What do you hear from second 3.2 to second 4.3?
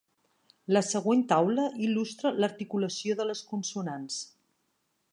de les consonants.